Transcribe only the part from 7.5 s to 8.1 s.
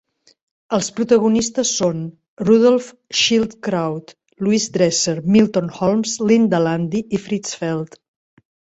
Feld.